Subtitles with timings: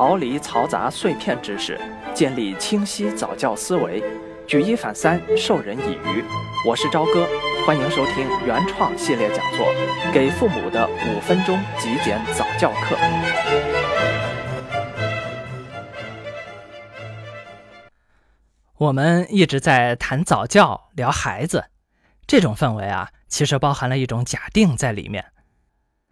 [0.00, 1.78] 逃离嘈杂碎片知识，
[2.14, 4.02] 建立清晰早教思维，
[4.46, 6.24] 举一反三，授人以渔。
[6.66, 7.28] 我是朝哥，
[7.66, 9.66] 欢迎收听原创系列讲座
[10.10, 12.96] 《给父母的五分钟极简早教课》。
[18.78, 21.66] 我们一直在谈早教，聊孩子，
[22.26, 25.26] 这种氛围啊，其实包含了一种假定在里面，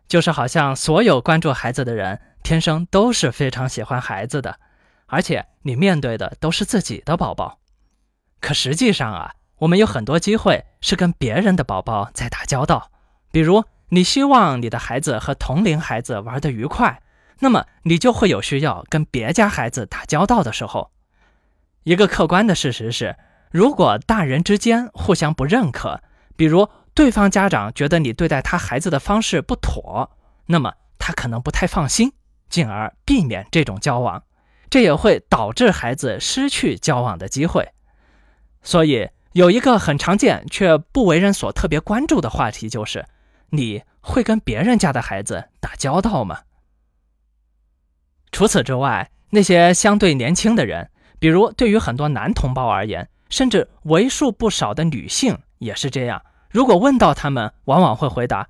[0.07, 2.21] 就是好像所有关注孩子的人。
[2.49, 4.59] 天生都是非常喜欢孩子的，
[5.05, 7.59] 而且你面对的都是自己的宝宝。
[8.41, 12.91] 可实际上啊，我们有很多机会是跟别人的宝宝在打交道。
[13.31, 17.03] 比如，你希望你的孩子和同龄孩子玩得愉快，
[17.41, 20.91] 那么你就会有需要跟别家孩子打交道的时候。
[21.83, 23.17] 一个客观的事实是，
[23.51, 26.01] 如果大人之间互相不认可，
[26.35, 32.15] 比如对方家长觉得你对待他孩子的方式不妥，那么他可能不太放心。
[32.49, 34.23] 进而避免这种交往，
[34.71, 37.69] 这也会导致孩子失去交往的机会。
[38.63, 43.07] 所以，有一个很常见却不为人所特别关注的话题，就是
[43.51, 46.41] 你会跟别人家的孩子打交道吗？
[48.31, 56.23] 除此之外，那些相对年轻的人，比如对于很多男同胞而言，甚至为数不少的女性也是这样。
[56.51, 58.49] 如果问到他们，往往会回答：“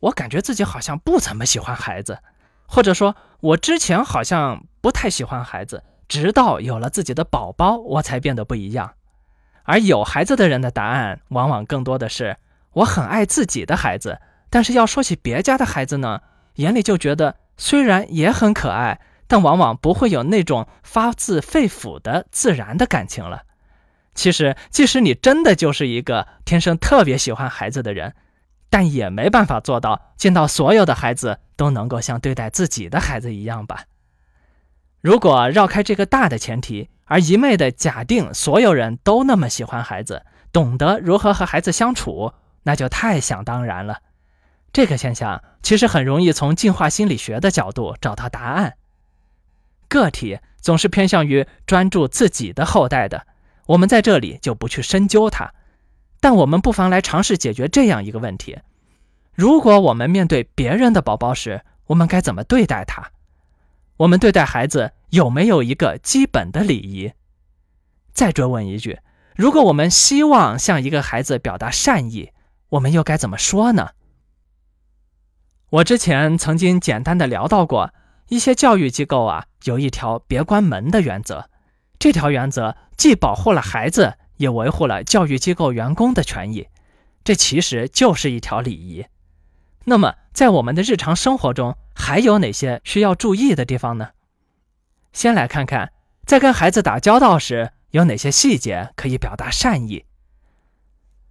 [0.00, 2.18] 我感觉自己好像不怎么喜欢孩子。”
[2.66, 8.92] 或者说，我之前好像不太喜欢孩子，直到有了自己的宝宝，我才变得不一样。
[9.64, 12.36] 而有孩子的人的答案，往往更多的是
[12.72, 16.20] 我很爱自己的孩子，但是要说起别家的孩子呢，
[16.56, 23.42] 眼里就觉得虽然也很可爱，但往往不会有那种发自肺腑的自然的感情了。
[24.14, 28.14] 其实，即使你真的就是一个天生特别喜欢孩子的人。
[28.68, 33.84] 但也没办法做到见到所有的孩子都能够像对待自己的孩子一样吧？
[35.00, 42.32] 如果绕开这个大的前提，而一昧的假定所有人都那么喜欢孩子，懂得如何和孩子相处，
[42.64, 44.00] 那就太想当然了。
[44.72, 48.74] 这个现象其实很容易从进化心理学的角度找到答案。
[49.88, 53.26] 个体总是偏向于专注自己的后代的，
[53.66, 55.54] 我们在这里就不去深究它。
[56.26, 58.58] 但我们不妨来尝试解决这样一个问题：
[59.32, 63.12] 如果我们面对别人的宝宝时，我们该怎么对待他？
[63.98, 67.12] 我们对待孩子有没有一个基本的礼仪？
[68.12, 68.98] 再追问一句：
[69.36, 72.32] 如果我们希望向一个孩子表达善意，
[72.70, 73.90] 我们又该怎么说呢？
[75.70, 77.94] 我之前曾经简单的聊到过，
[78.30, 81.48] 一些教育机构啊，有一条别关门的原则。
[82.00, 84.18] 这条原则既保护了孩子。
[84.36, 86.68] 也维护了教育机构员工的权益，
[87.24, 89.06] 这其实就是一条礼仪。
[89.84, 94.10] 那么，在我们的日常生活中，还有哪些需要注意的地方呢？
[95.12, 95.92] 先来看看，
[96.26, 100.04] 在跟孩子打交道时，有哪些细节可以表达善意。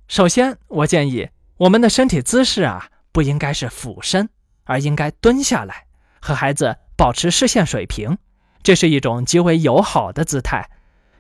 [0.08, 4.30] 首先，我建议我们的身体姿势啊，不应该是俯身，
[4.64, 5.86] 而应该蹲下来，
[6.22, 8.18] 和孩子保持视线水平，
[8.64, 10.70] 这是一种极为友好的姿态。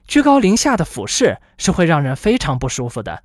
[0.07, 3.23] 居高临下的俯视是会让人非常不舒服的。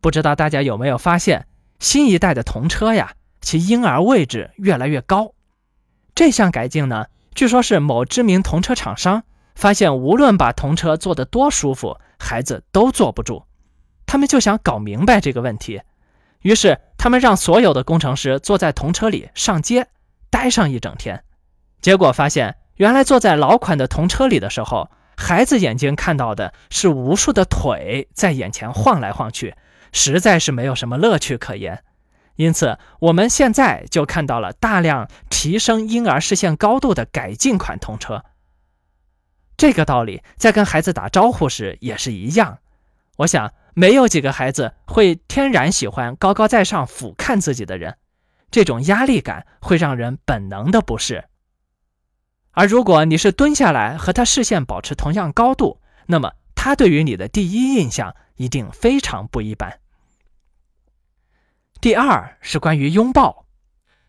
[0.00, 1.46] 不知道大家有没有发现，
[1.78, 5.32] 新一代的童车呀，其婴儿位置越来越高。
[6.14, 9.24] 这项改进呢，据说是某知名童车厂商
[9.54, 13.44] 发现，无论把童车坐得多舒服，孩子都坐不住。
[14.06, 15.80] 他们就想搞明白这个问题，
[16.40, 19.88] 于是他们让所有的工程师坐在童车里上街，
[20.30, 21.24] 待上一整天。
[21.80, 24.90] 结果发现，原来坐在老款的童车里的时候，
[25.22, 29.54] 孩子眼睛看到的是无数的腿在眼前晃来晃去，
[29.92, 31.84] 实在是没有什么乐趣可言。
[32.34, 38.24] 因此，我们现在就看到了大量提升婴儿视线高度的改进款童车。
[39.56, 42.58] 这个道理在跟孩子打招呼时也是一样。
[43.18, 47.96] 我想，没有几个孩子会天然喜欢高高在上俯瞰自己的人，
[48.50, 51.24] 这种压力感会让人本能的不适。
[52.52, 59.80] 而如果你是蹲下来和他视线保持同样高度，那么他对于你的第一印象一定非常不一般。
[61.80, 63.46] 第二是关于拥抱，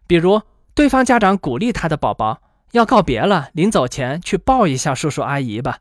[0.06, 0.42] 比如
[0.76, 2.42] 对方家长鼓励他的宝宝
[2.72, 5.80] 要告别了，临走前去抱一下叔叔阿姨吧。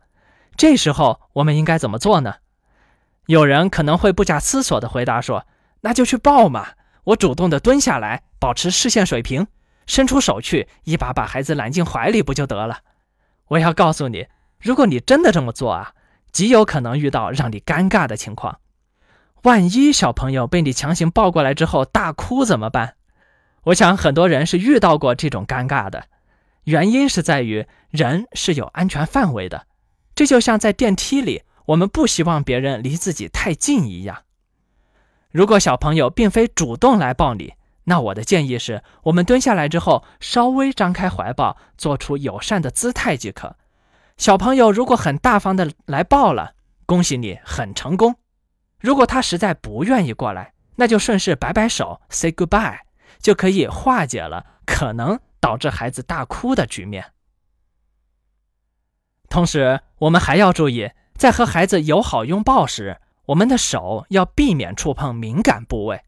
[0.56, 2.36] 这时候我们应该怎么做呢？
[3.26, 5.46] 有人可能会不假思索地回答说
[5.82, 6.68] ：“那就去抱嘛，
[7.04, 9.46] 我主动地蹲下来，保持视线水平。”
[9.86, 12.78] 伸出手去，一把把孩子揽进怀里不就得了？
[13.48, 14.26] 我要告诉你，
[14.60, 15.94] 如果你真的这么做啊，
[16.30, 18.60] 极有可能遇到让你尴尬的情况。
[19.42, 22.94] 万一小朋友被你强行抱过来之后大哭怎么办？
[23.64, 26.04] 我想很多人是遇到过这种尴尬的。
[26.64, 29.66] 原因是在于人是有安全范围的，
[30.14, 34.22] 这就像在电梯里，我们不希望别人离自己太近一样。
[35.32, 43.56] 如果小朋友并非主动来抱你，那我的建议是，我们蹲下来之后，稍微张开怀抱，做出友善的姿态即可。
[44.16, 46.54] 小朋友如果很大方的来抱了，
[46.86, 48.14] 恭喜你很成功。
[48.78, 52.78] 如果他实在不愿意过来，那就顺势摆摆手，say goodbye，
[53.18, 57.12] 就可以化解了可能导致孩子大哭的局面。
[59.28, 66.02] 同时，我们还要注意，在和孩子友好拥抱时，我们的手要避免触碰敏感部位。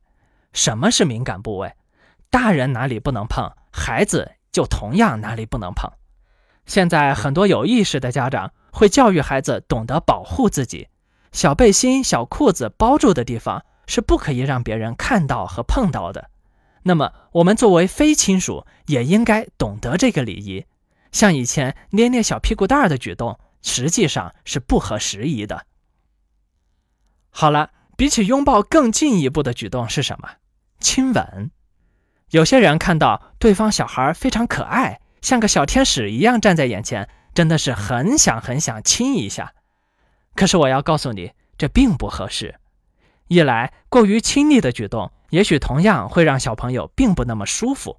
[0.55, 1.75] 什么是敏感部位？
[2.31, 5.91] 大人哪里不能碰，孩子就同样哪里不能碰。
[6.65, 10.89] 现在很多有意识的家长会教育孩子懂得保护自己，
[11.33, 16.31] 小背心、小裤子包住的地方是不可以让别人看到和碰到的。
[16.85, 20.65] 那么，我们作为非亲属也应该懂得这个礼仪。
[21.13, 25.67] 像以前捏捏小屁股蛋儿的举动，实际上是不合时宜的。
[27.31, 30.29] 好了，比起拥抱更进一步的举动是什么？
[30.85, 31.51] 亲吻。
[32.31, 35.01] 有些人看到对方小孩非常可爱。
[35.23, 39.55] 像个小天使一样站在眼前，真的是很想很想亲一下。
[40.35, 42.57] 可是我要告诉你，这并不合适。
[43.29, 47.97] 一来，过于亲昵的举动，也许同样会让小朋友并不那么舒服；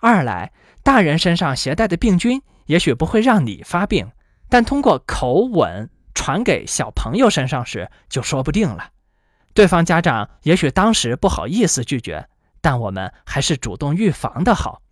[0.00, 0.52] 二来，
[0.82, 4.12] 大人身上携带的病菌，也许不会让你发病，
[4.50, 8.90] 但通过口吻传给小朋友身上时，就说不定了。
[9.52, 12.28] 对方家长也许当时不好意思拒绝，
[12.60, 14.82] 但我们还是主动预防的好。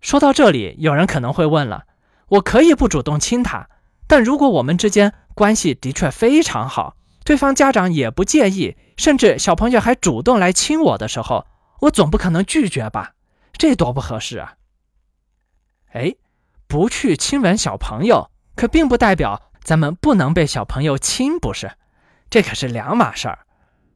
[0.00, 1.84] 说到这里，有人可能会问了：
[2.28, 3.68] 我可以不主动亲他，
[4.06, 11.46] 但如果我们之间关系的确非常好，对方家长也不介意，甚至小朋友还主动来亲我的时候，
[11.82, 13.14] 我总不可能拒绝吧？
[13.52, 14.54] 这多不合适啊！
[15.92, 16.16] 哎，
[16.66, 21.70] 不去亲吻小朋友，可并不代表咱们不能被小朋友亲，不是？
[22.32, 23.40] 这可是两码事儿。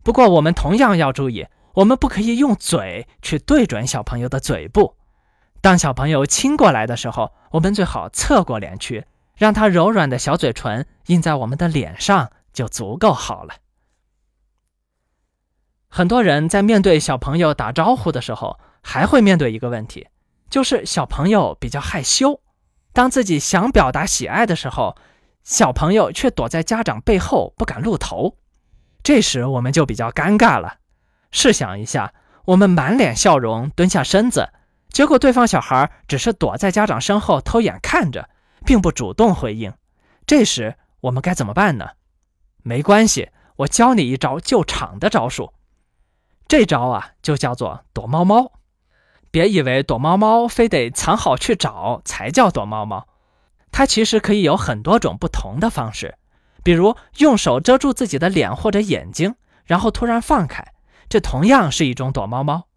[0.04, 4.94] 不过我们同样要注意，我们不可以用嘴去对准小朋友的嘴部。
[5.62, 9.06] 当小朋友亲过来的时候，我们最好侧过脸去，
[9.36, 13.54] 让他柔软的小嘴唇印在我们的脸上，就足够好了。
[15.88, 20.08] 很多人在面对小朋友打招呼的时候，还会面对一个问题，
[20.50, 22.42] 就是小朋友比较害羞。
[22.92, 24.94] 当自己想表达喜爱的时候，
[25.46, 28.36] 小朋友却躲在家长背后不敢露头，
[29.04, 30.78] 这时我们就比较尴尬了。
[31.30, 32.12] 试想一下，
[32.46, 34.50] 我们满脸笑容蹲下身子。
[34.88, 38.28] 结果，对方小孩只是躲在家长身后偷眼看着，
[38.64, 39.72] 并不主动回应。
[40.26, 41.90] 这时，我们该怎么办呢？
[42.64, 45.52] 没关系，我教你一招救场的招数。
[46.48, 48.50] 这招啊，就叫做躲猫猫。
[49.30, 53.06] 别以为躲猫猫非得藏好去找才叫躲猫猫，
[53.76, 56.14] 它其实可以有很多种不同的方式。
[56.64, 59.34] 比如，用手遮住自己的脸或者眼睛，
[59.66, 60.72] 然后突然放开，
[61.10, 62.68] 这同样是一种躲猫猫。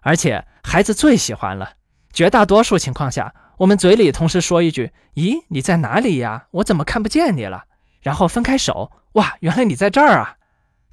[0.00, 1.74] 而且孩子最喜欢了。
[2.12, 6.48] 绝大多数情况下，我们嘴里同时说一句：“咦，你在哪里呀？
[6.50, 7.66] 我怎么看不见你了？”
[8.02, 10.38] 然后分开手，“哇，原来你在这儿啊！”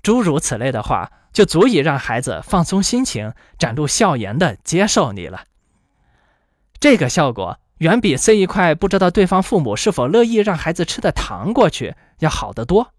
[0.03, 5.45] 诸如此类的话，就足以让孩子放松心情，展露笑颜地接受你了。
[6.79, 12.93] 这个效果远比塞一块不知道对方父母是否乐意让孩子吃的糖过去要好得多。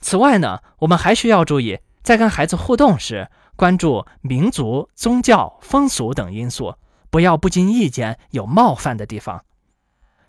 [0.00, 3.28] 此外呢，我们还需要注意，在跟孩子互动时。
[3.56, 6.74] 关注民族、宗教、风俗等因素，
[7.08, 9.44] 不要不经意间有冒犯的地方。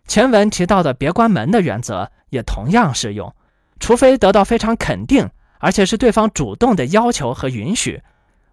[0.05, 3.33] 前文提到的“别关门”的原则也同样适用，
[3.79, 8.03] 除非得到非常肯定，而且是对方主动的要求和允许，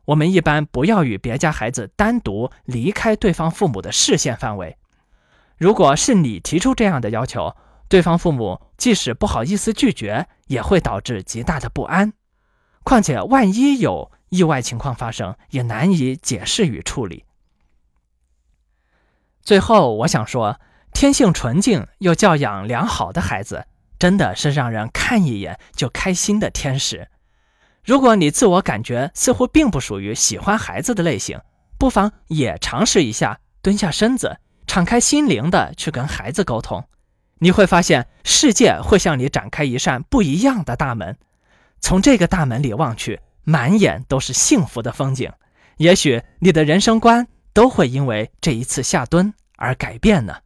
[0.06, 4.78] 我们一般不要与别家孩子单独离开对方父母的视线范围。
[5.62, 7.54] 如果是你提出这样的要求，
[7.88, 12.14] 对方父母即使不好意思拒绝，也会导致极大的不安。
[12.82, 14.10] 况且，万一有……
[14.30, 17.24] 意外情况发生，也难以解释与处理。
[19.40, 20.58] 最后，我想说，
[20.92, 23.66] 天性纯净又教养良好的孩子，
[24.00, 27.08] 真的是让人看一眼就开心的天使。
[27.84, 31.40] 如果你自我感觉似乎并不属于喜欢孩子的类型，
[31.78, 34.38] 不妨也尝试一下蹲下身子，
[34.72, 36.82] 敞开心灵的去跟孩子沟通。
[37.40, 41.14] 你会发现，世界会向你展开一扇不一样的大门。
[41.78, 43.20] 从这个大门里望去。
[43.44, 45.30] 满眼都是幸福的风景，
[45.76, 50.36] 也许你的人生观都会因为这一次下蹲而改变呢。